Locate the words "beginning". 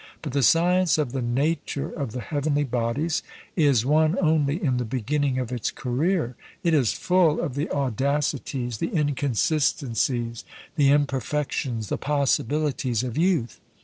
4.83-5.37